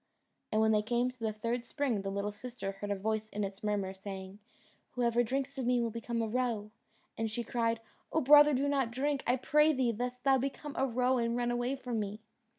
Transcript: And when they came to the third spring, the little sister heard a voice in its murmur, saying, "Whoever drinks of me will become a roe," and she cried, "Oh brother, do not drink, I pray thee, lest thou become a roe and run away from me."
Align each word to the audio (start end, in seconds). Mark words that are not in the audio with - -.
And 0.51 0.59
when 0.59 0.71
they 0.71 0.81
came 0.81 1.11
to 1.11 1.19
the 1.19 1.31
third 1.31 1.63
spring, 1.63 2.01
the 2.01 2.09
little 2.09 2.31
sister 2.31 2.71
heard 2.71 2.89
a 2.89 2.95
voice 2.95 3.29
in 3.29 3.43
its 3.43 3.63
murmur, 3.63 3.93
saying, 3.93 4.39
"Whoever 4.93 5.21
drinks 5.21 5.59
of 5.59 5.67
me 5.67 5.79
will 5.79 5.91
become 5.91 6.23
a 6.23 6.27
roe," 6.27 6.71
and 7.19 7.29
she 7.29 7.43
cried, 7.43 7.79
"Oh 8.11 8.21
brother, 8.21 8.55
do 8.55 8.67
not 8.67 8.89
drink, 8.89 9.23
I 9.27 9.35
pray 9.35 9.73
thee, 9.73 9.93
lest 9.95 10.23
thou 10.23 10.39
become 10.39 10.75
a 10.75 10.87
roe 10.87 11.19
and 11.19 11.37
run 11.37 11.51
away 11.51 11.75
from 11.75 11.99
me." 11.99 12.19